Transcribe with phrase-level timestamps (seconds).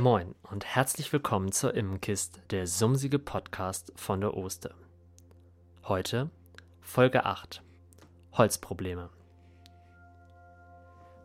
[0.00, 4.72] Moin und herzlich willkommen zur Immenkist, der sumsige Podcast von der Oster.
[5.88, 6.30] Heute
[6.80, 7.64] Folge 8
[8.34, 9.10] Holzprobleme.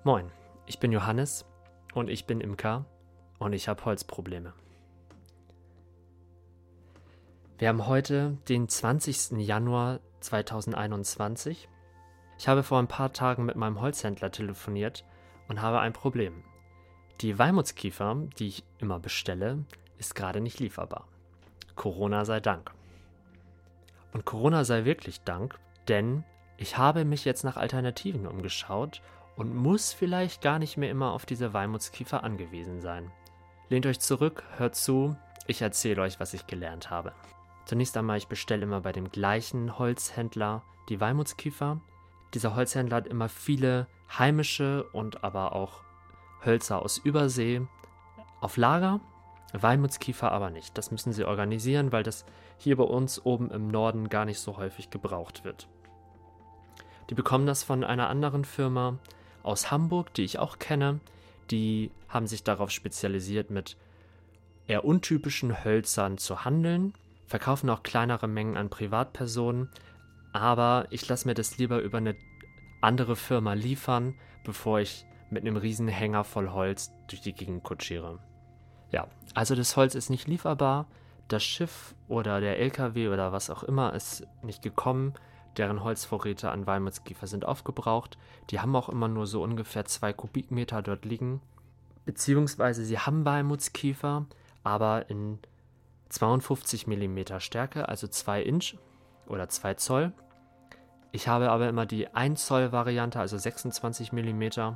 [0.03, 0.31] Moin,
[0.65, 1.45] ich bin Johannes
[1.93, 2.85] und ich bin Imker
[3.37, 4.53] und ich habe Holzprobleme.
[7.59, 9.33] Wir haben heute den 20.
[9.37, 11.69] Januar 2021.
[12.39, 15.05] Ich habe vor ein paar Tagen mit meinem Holzhändler telefoniert
[15.47, 16.43] und habe ein Problem.
[17.21, 19.63] Die Weimutskiefer, die ich immer bestelle,
[19.97, 21.07] ist gerade nicht lieferbar.
[21.75, 22.71] Corona sei Dank.
[24.11, 26.23] Und Corona sei wirklich Dank, denn
[26.57, 29.01] ich habe mich jetzt nach Alternativen umgeschaut
[29.35, 33.11] und muss vielleicht gar nicht mehr immer auf diese Weimutskiefer angewiesen sein.
[33.69, 35.15] Lehnt euch zurück, hört zu,
[35.47, 37.13] ich erzähle euch, was ich gelernt habe.
[37.65, 41.79] Zunächst einmal, ich bestelle immer bei dem gleichen Holzhändler die Weimutskiefer.
[42.33, 45.81] Dieser Holzhändler hat immer viele heimische und aber auch
[46.45, 47.61] Hölzer aus Übersee
[48.41, 48.99] auf Lager.
[49.53, 50.77] Weimutskiefer aber nicht.
[50.77, 52.25] Das müssen sie organisieren, weil das
[52.57, 55.67] hier bei uns oben im Norden gar nicht so häufig gebraucht wird.
[57.09, 58.97] Die bekommen das von einer anderen Firma
[59.43, 60.99] aus Hamburg, die ich auch kenne.
[61.51, 63.77] Die haben sich darauf spezialisiert, mit
[64.67, 66.93] eher untypischen Hölzern zu handeln,
[67.27, 69.69] verkaufen auch kleinere Mengen an Privatpersonen,
[70.31, 72.15] aber ich lasse mir das lieber über eine
[72.81, 78.19] andere Firma liefern, bevor ich mit einem riesen Hänger voll Holz durch die Gegend kutschiere.
[78.91, 80.87] Ja, also das Holz ist nicht lieferbar,
[81.27, 85.13] das Schiff oder der LKW oder was auch immer ist nicht gekommen,
[85.57, 88.17] deren Holzvorräte an Walmutskiefer sind aufgebraucht.
[88.49, 91.41] Die haben auch immer nur so ungefähr zwei Kubikmeter dort liegen.
[92.05, 94.25] Beziehungsweise sie haben Walmutskiefer,
[94.63, 95.39] aber in
[96.09, 98.75] 52 mm Stärke, also 2 Inch
[99.27, 100.13] oder 2 Zoll.
[101.11, 104.75] Ich habe aber immer die 1 Zoll Variante, also 26 mm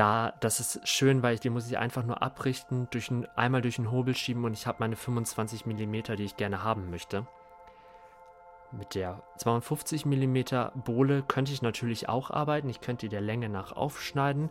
[0.00, 3.60] da, das ist schön, weil ich die muss ich einfach nur abrichten, durch ein, einmal
[3.60, 7.26] durch den Hobel schieben und ich habe meine 25 mm, die ich gerne haben möchte.
[8.72, 10.38] Mit der 52 mm
[10.86, 12.70] Bohle könnte ich natürlich auch arbeiten.
[12.70, 14.48] Ich könnte die der Länge nach aufschneiden,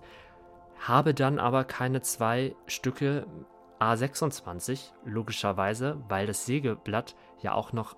[0.77, 3.25] habe dann aber keine zwei Stücke
[3.79, 7.95] A26, logischerweise, weil das Sägeblatt ja auch noch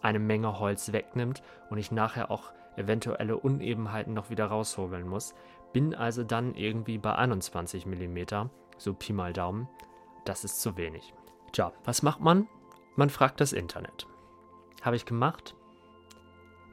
[0.00, 5.34] eine Menge Holz wegnimmt und ich nachher auch eventuelle Unebenheiten noch wieder raushobeln muss.
[5.72, 8.18] Bin also dann irgendwie bei 21 mm,
[8.78, 9.68] so Pi mal Daumen.
[10.24, 11.14] Das ist zu wenig.
[11.52, 12.46] Tja, was macht man?
[12.96, 14.06] Man fragt das Internet.
[14.82, 15.54] Habe ich gemacht?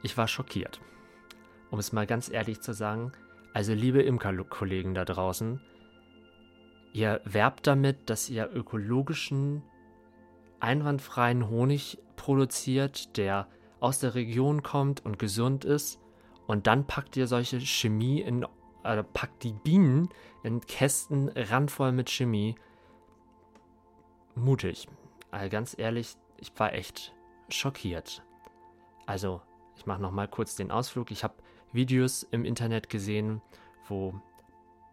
[0.02, 0.80] Ich war schockiert.
[1.70, 3.12] Um es mal ganz ehrlich zu sagen,
[3.52, 5.60] also liebe Imkerkollegen da draußen,
[6.92, 9.62] ihr werbt damit, dass ihr ökologischen,
[10.60, 13.48] einwandfreien Honig produziert, der
[13.80, 16.00] aus der Region kommt und gesund ist,
[16.46, 18.46] und dann packt ihr solche Chemie in
[18.86, 20.08] äh, packt die Bienen
[20.42, 22.54] in Kästen randvoll mit Chemie.
[24.34, 24.88] Mutig.
[25.30, 27.14] Also ganz ehrlich, ich war echt
[27.48, 28.22] schockiert.
[29.06, 29.40] Also,
[29.76, 31.10] ich mache nochmal kurz den Ausflug.
[31.10, 31.34] Ich habe
[31.72, 33.42] Videos im Internet gesehen,
[33.88, 34.14] wo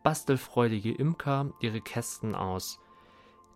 [0.04, 2.80] bastelfreudige Imker ihre Kästen aus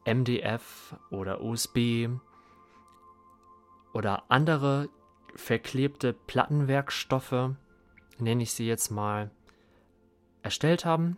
[0.05, 2.07] MDF oder USB
[3.93, 4.89] oder andere
[5.35, 7.51] verklebte Plattenwerkstoffe,
[8.17, 9.31] nenne ich sie jetzt mal,
[10.47, 11.17] erstellt haben.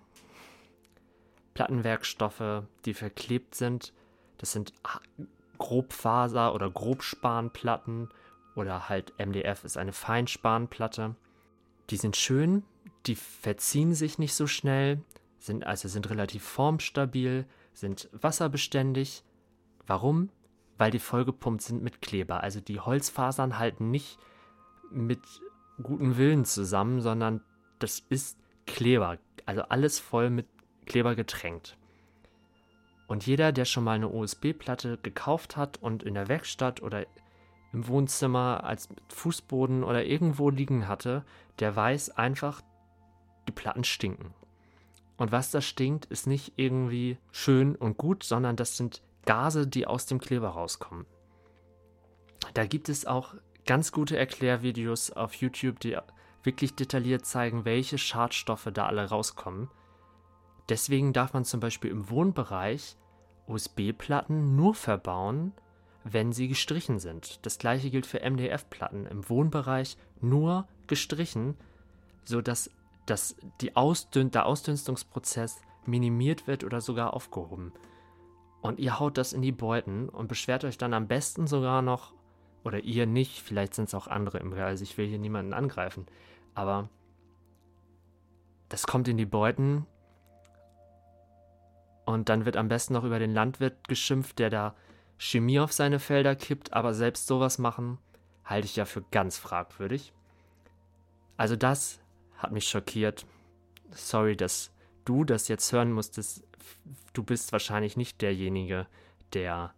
[1.53, 3.93] Plattenwerkstoffe, die verklebt sind.
[4.39, 4.73] Das sind
[5.59, 8.09] Grobfaser- oder Grobspanplatten
[8.55, 11.15] oder halt MDF ist eine Feinspanplatte.
[11.91, 12.63] Die sind schön,
[13.05, 15.03] die verziehen sich nicht so schnell,
[15.37, 19.23] sind also sind relativ formstabil, sind wasserbeständig.
[19.85, 20.29] Warum?
[20.79, 22.41] Weil die vollgepumpt sind mit Kleber.
[22.41, 24.17] Also die Holzfasern halten nicht
[24.89, 25.21] mit
[25.83, 27.41] gutem Willen zusammen, sondern
[27.77, 30.47] das ist Kleber, also alles voll mit
[30.85, 31.75] Kleber getränkt.
[33.07, 37.07] Und jeder, der schon mal eine USB-Platte gekauft hat und in der Werkstatt oder
[37.73, 41.25] im Wohnzimmer als Fußboden oder irgendwo liegen hatte,
[41.57, 42.61] der weiß einfach,
[43.47, 44.35] die Platten stinken.
[45.17, 49.87] Und was da stinkt, ist nicht irgendwie schön und gut, sondern das sind Gase, die
[49.87, 51.07] aus dem Kleber rauskommen.
[52.53, 53.33] Da gibt es auch
[53.65, 55.97] ganz gute Erklärvideos auf YouTube, die
[56.43, 59.69] wirklich detailliert zeigen, welche Schadstoffe da alle rauskommen.
[60.69, 62.95] Deswegen darf man zum Beispiel im Wohnbereich
[63.47, 65.53] USB-Platten nur verbauen,
[66.03, 67.45] wenn sie gestrichen sind.
[67.45, 71.55] Das gleiche gilt für MDF-Platten im Wohnbereich nur gestrichen,
[72.23, 72.69] sodass
[73.05, 77.73] das, die Ausdün der Ausdünstungsprozess minimiert wird oder sogar aufgehoben.
[78.61, 82.13] Und ihr haut das in die Beuten und beschwert euch dann am besten sogar noch
[82.63, 86.05] oder ihr nicht, vielleicht sind es auch andere Imker, also ich will hier niemanden angreifen.
[86.55, 86.89] Aber
[88.67, 89.85] das kommt in die Beuten
[92.09, 94.75] Und dann wird am besten noch über den Landwirt geschimpft, der da
[95.19, 97.99] Chemie auf seine Felder kippt, aber selbst sowas machen,
[98.43, 100.11] halte ich ja für ganz fragwürdig.
[101.37, 101.99] Also das
[102.35, 103.27] hat mich schockiert.
[103.91, 104.71] Sorry, dass
[105.05, 106.43] du das jetzt hören musstest.
[107.13, 108.87] Du bist wahrscheinlich nicht derjenige,
[109.33, 109.75] der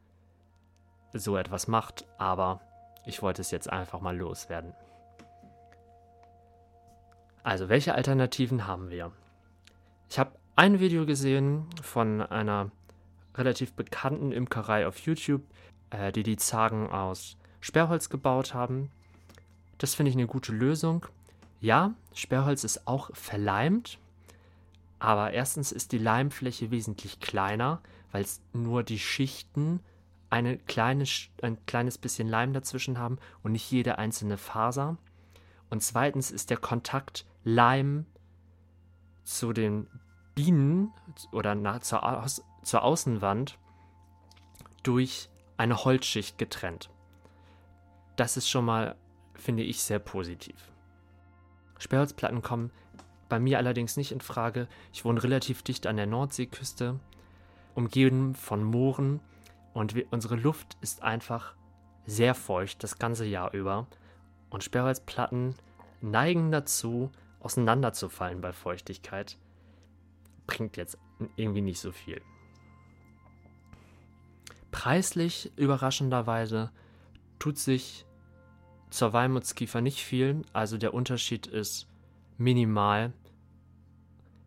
[1.11, 2.61] so etwas macht, aber
[3.05, 4.73] ich wollte es jetzt einfach mal loswerden.
[7.43, 9.11] Also, welche Alternativen haben wir?
[10.09, 12.69] Ich habe ein Video gesehen von einer
[13.35, 15.41] relativ bekannten Imkerei auf YouTube,
[15.89, 18.91] äh, die die Zagen aus Sperrholz gebaut haben.
[19.77, 21.05] Das finde ich eine gute Lösung.
[21.61, 23.97] Ja, Sperrholz ist auch verleimt,
[24.99, 27.81] aber erstens ist die Leimfläche wesentlich kleiner,
[28.11, 29.79] weil es nur die Schichten
[30.31, 31.03] eine kleine,
[31.41, 34.97] ein kleines bisschen Leim dazwischen haben und nicht jede einzelne Faser.
[35.69, 38.05] Und zweitens ist der Kontakt Leim
[39.23, 39.87] zu den
[40.33, 40.93] Bienen
[41.31, 43.59] oder nach, zur, Aus, zur Außenwand
[44.83, 46.89] durch eine Holzschicht getrennt.
[48.15, 48.95] Das ist schon mal,
[49.35, 50.71] finde ich, sehr positiv.
[51.77, 52.71] Sperrholzplatten kommen
[53.27, 54.67] bei mir allerdings nicht in Frage.
[54.93, 56.99] Ich wohne relativ dicht an der Nordseeküste,
[57.75, 59.19] umgeben von Mooren
[59.73, 61.55] und wir, unsere Luft ist einfach
[62.05, 63.87] sehr feucht das ganze Jahr über.
[64.49, 65.55] Und Sperrholzplatten
[66.01, 69.37] neigen dazu, auseinanderzufallen bei Feuchtigkeit
[70.47, 70.97] bringt jetzt
[71.35, 72.21] irgendwie nicht so viel.
[74.71, 76.71] Preislich überraschenderweise
[77.39, 78.05] tut sich
[78.89, 81.87] zur Walmutskiefer nicht viel, also der Unterschied ist
[82.37, 83.13] minimal.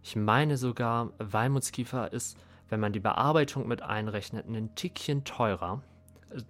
[0.02, 2.38] Ich meine sogar, Walmutskiefer ist,
[2.74, 5.80] wenn man die Bearbeitung mit einrechnet, ein Tickchen teurer.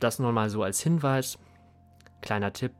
[0.00, 1.38] Das nur mal so als Hinweis.
[2.23, 2.73] Kleiner Tipp: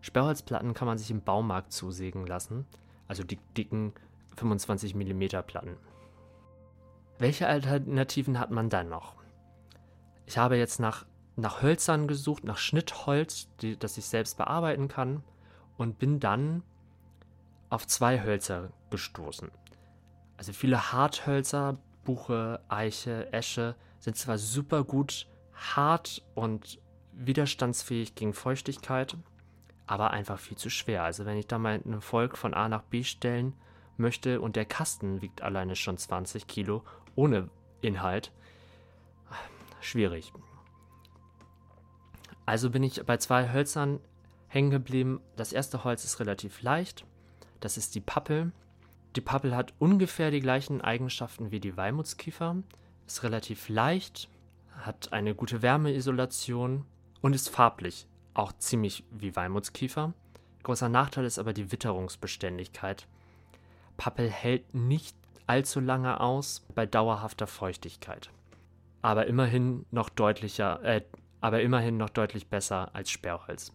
[0.00, 2.64] Sperrholzplatten kann man sich im Baumarkt zusägen lassen,
[3.06, 3.92] also die dicken
[4.36, 5.76] 25 mm Platten.
[7.18, 9.16] Welche Alternativen hat man dann noch?
[10.24, 11.04] Ich habe jetzt nach,
[11.36, 15.22] nach Hölzern gesucht, nach Schnittholz, die, das ich selbst bearbeiten kann
[15.76, 16.62] und bin dann
[17.68, 19.50] auf zwei Hölzer gestoßen.
[20.38, 21.76] Also viele Harthölzer,
[22.06, 26.78] Buche, Eiche, Esche sind zwar super gut hart und
[27.12, 29.16] widerstandsfähig gegen Feuchtigkeit,
[29.86, 31.04] aber einfach viel zu schwer.
[31.04, 33.52] Also wenn ich da mal ein Volk von A nach B stellen
[33.98, 36.82] möchte und der Kasten wiegt alleine schon 20 Kilo
[37.14, 37.50] ohne
[37.82, 38.32] Inhalt.
[39.80, 40.32] Schwierig.
[42.46, 44.00] Also bin ich bei zwei Hölzern
[44.48, 45.20] hängen geblieben.
[45.36, 47.04] Das erste Holz ist relativ leicht.
[47.60, 48.52] Das ist die Pappel.
[49.16, 52.56] Die Pappel hat ungefähr die gleichen Eigenschaften wie die Walmutskiefer.
[53.06, 54.28] Ist relativ leicht,
[54.82, 56.84] hat eine gute Wärmeisolation
[57.22, 60.12] und ist farblich auch ziemlich wie Walmutskiefer.
[60.62, 63.06] Großer Nachteil ist aber die Witterungsbeständigkeit.
[63.96, 65.16] Pappel hält nicht
[65.46, 68.30] allzu lange aus bei dauerhafter Feuchtigkeit.
[69.00, 71.02] Aber immerhin noch deutlicher, äh,
[71.40, 73.72] aber immerhin noch deutlich besser als Sperrholz.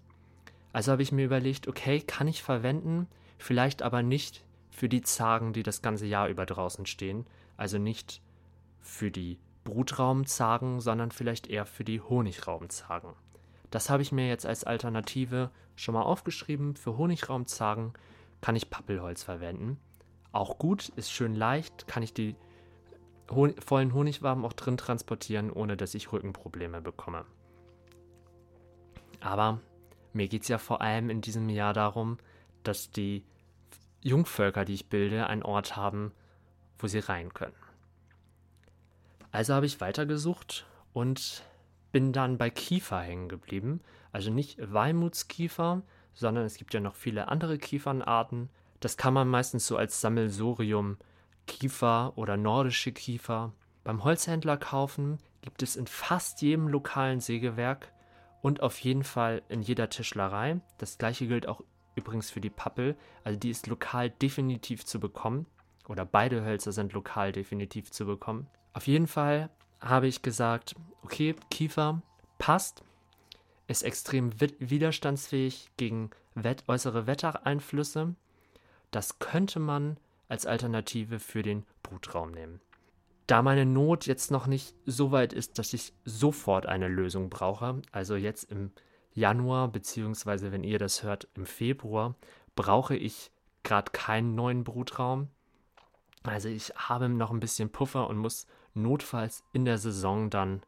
[0.74, 3.08] Also habe ich mir überlegt, okay, kann ich verwenden,
[3.40, 7.28] vielleicht aber nicht für die Zagen, die das ganze Jahr über draußen stehen,
[7.58, 8.22] also nicht
[8.80, 13.14] für die Brutraumzagen, sondern vielleicht eher für die Honigraumzagen.
[13.70, 16.76] Das habe ich mir jetzt als Alternative schon mal aufgeschrieben.
[16.76, 17.94] Für Honigraumzagen
[18.42, 19.78] kann ich Pappelholz verwenden
[20.32, 22.36] auch gut, ist schön leicht, kann ich die
[23.30, 27.26] Hon vollen Honigwaben auch drin transportieren, ohne dass ich Rückenprobleme bekomme.
[29.22, 29.62] Aber
[30.14, 32.18] mir geht es ja vor allem in diesem Jahr darum,
[32.64, 33.24] dass die
[34.02, 36.12] Jungvölker, die ich bilde, einen Ort haben,
[36.78, 37.56] wo sie rein können.
[39.32, 41.44] Also habe ich weitergesucht und
[41.92, 43.82] bin dann bei Kiefer hängen geblieben.
[44.12, 48.50] Also nicht Walmutskiefer, sondern es gibt ja noch viele andere Kiefernarten,
[48.82, 50.98] das kann man meistens so als Sammelsurium
[51.48, 53.54] Kiefer oder nordische Kiefer
[53.84, 55.20] beim Holzhändler kaufen.
[55.42, 57.94] Gibt es in fast jedem lokalen Sägewerk
[58.42, 60.60] und auf jeden Fall in jeder Tischlerei.
[60.80, 61.62] Das gleiche gilt auch
[61.96, 62.96] übrigens für die Pappel.
[63.24, 65.46] Also die ist lokal definitiv zu bekommen.
[65.88, 68.48] Oder beide Hölzer sind lokal definitiv zu bekommen.
[68.74, 72.02] Auf jeden Fall habe ich gesagt, okay, Kiefer
[72.38, 72.84] passt,
[73.68, 78.16] ist extrem widerstandsfähig gegen wett äußere Wettereinflüsse
[78.92, 82.62] das könnte man als Alternative für den Brutraum nehmen.
[83.28, 87.82] Da meine Not jetzt noch nicht so weit ist, dass ich sofort eine Lösung brauche,
[87.92, 88.72] also jetzt im
[89.14, 92.16] Januar, beziehungsweise wenn ihr das hört, im Februar,
[92.56, 93.32] brauche ich
[93.64, 95.30] gerade keinen neuen Brutraum.
[96.24, 100.62] Also ich habe noch ein bisschen Puffer und muss notfalls in der Saison dann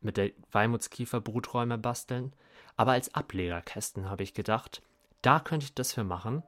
[0.00, 2.32] mit der Weimutskiefer Bruträume basteln.
[2.76, 4.82] Aber als Ablegerkästen habe ich gedacht,
[5.22, 6.42] da könnte ich das für machen.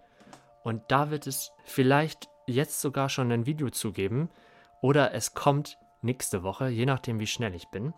[0.62, 4.28] Und da wird es vielleicht jetzt sogar schon ein Video zu geben
[4.80, 7.92] oder es kommt nächste Woche, je nachdem, wie schnell ich bin.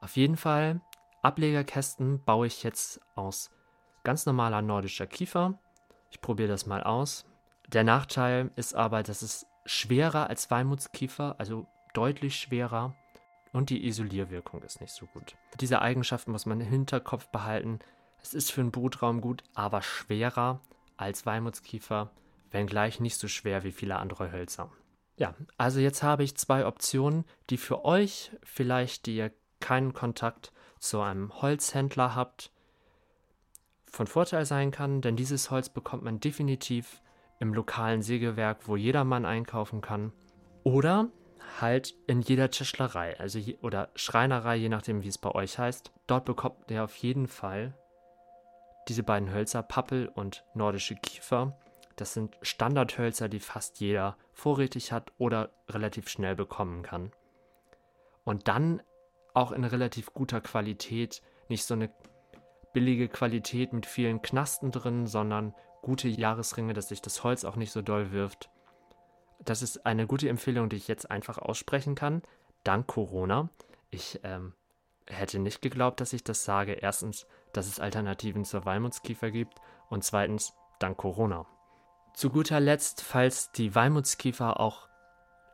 [0.00, 0.80] Auf jeden Fall,
[1.26, 3.50] Ablegerkästen baue ich jetzt aus
[4.04, 5.58] ganz normaler nordischer Kiefer.
[6.12, 7.26] Ich probiere das mal aus.
[7.66, 12.94] Der Nachteil ist aber, dass es schwerer als Walmutskiefer, also deutlich schwerer.
[13.52, 15.34] Und die Isolierwirkung ist nicht so gut.
[15.58, 17.80] Diese Eigenschaften muss man im Hinterkopf behalten.
[18.22, 20.60] Es ist für einen Brutraum gut, aber schwerer
[20.96, 22.12] als Walmutskiefer,
[22.52, 24.70] wenngleich nicht so schwer wie viele andere Hölzer.
[25.16, 30.52] Ja, also jetzt habe ich zwei Optionen, die für euch vielleicht, die ihr keinen Kontakt
[30.78, 32.50] zu einem Holzhändler habt,
[33.86, 37.00] von Vorteil sein kann, denn dieses Holz bekommt man definitiv
[37.40, 40.12] im lokalen Sägewerk, wo jedermann einkaufen kann.
[40.64, 41.08] Oder
[41.60, 45.92] halt in jeder Tischlerei, also je, oder Schreinerei, je nachdem, wie es bei euch heißt.
[46.06, 47.74] Dort bekommt ihr auf jeden Fall
[48.88, 51.58] diese beiden Hölzer, Pappel und nordische Kiefer.
[51.96, 57.12] Das sind Standardhölzer, die fast jeder vorrätig hat oder relativ schnell bekommen kann.
[58.24, 58.82] Und dann
[59.36, 61.90] auch in relativ guter Qualität, nicht so eine
[62.72, 67.70] billige Qualität mit vielen Knasten drin, sondern gute Jahresringe, dass sich das Holz auch nicht
[67.70, 68.50] so doll wirft.
[69.44, 72.22] Das ist eine gute Empfehlung, die ich jetzt einfach aussprechen kann,
[72.64, 73.50] dank Corona.
[73.90, 74.54] Ich ähm,
[75.06, 76.72] hätte nicht geglaubt, dass ich das sage.
[76.72, 81.46] Erstens, dass es Alternativen zur Walmutskiefer gibt und zweitens, dank Corona.
[82.14, 84.88] Zu guter Letzt, falls die Walmutskiefer auch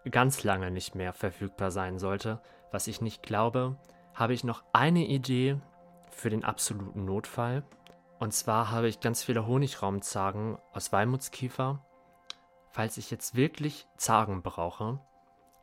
[0.09, 2.41] ganz lange nicht mehr verfügbar sein sollte,
[2.73, 3.77] was ich nicht glaube,
[4.15, 5.61] habe ich noch eine Idee
[6.11, 7.63] für den absoluten Notfall.
[8.19, 11.85] Und zwar habe ich ganz viele Honigraumzagen aus Walmutskiefer.
[12.71, 15.01] Falls ich jetzt wirklich Zagen brauche,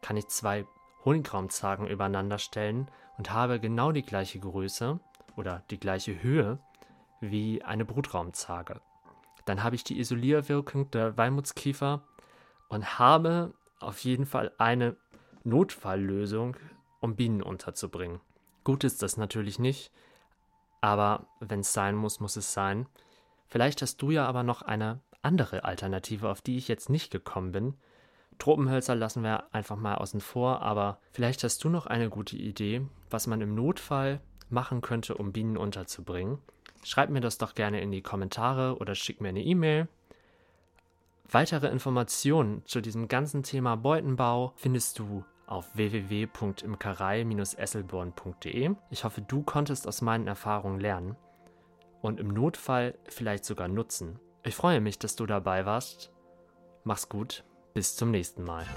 [0.01, 0.65] kann ich zwei
[1.05, 4.99] Honigraumzagen übereinander stellen und habe genau die gleiche Größe
[5.35, 6.59] oder die gleiche Höhe
[7.21, 8.81] wie eine Brutraumzage.
[9.45, 12.03] Dann habe ich die Isolierwirkung der Walmutskiefer
[12.67, 14.95] und habe auf jeden Fall eine
[15.43, 16.55] Notfalllösung,
[16.99, 18.19] um Bienen unterzubringen.
[18.63, 19.91] Gut ist das natürlich nicht,
[20.81, 22.87] aber wenn es sein muss, muss es sein.
[23.47, 27.51] Vielleicht hast du ja aber noch eine andere Alternative, auf die ich jetzt nicht gekommen
[27.51, 27.73] bin.
[28.37, 32.81] Tropenhölzer lassen wir einfach mal außen vor, aber vielleicht hast du noch eine gute Idee,
[33.09, 36.39] was man im Notfall machen könnte, um Bienen unterzubringen.
[36.83, 39.89] Schreib mir das doch gerne in die Kommentare oder schick mir eine E-Mail.
[41.29, 48.75] Weitere Informationen zu diesem ganzen Thema Beutenbau findest du auf www.imkerei-esselborn.de.
[48.89, 51.17] Ich hoffe, du konntest aus meinen Erfahrungen lernen
[52.01, 54.19] und im Notfall vielleicht sogar nutzen.
[54.43, 56.11] Ich freue mich, dass du dabei warst.
[56.83, 58.67] Mach's gut, bis zum nächsten Mal.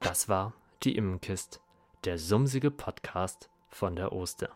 [0.00, 1.60] Das war die Immenkist,
[2.04, 4.50] der sumsige Podcast von der Oster.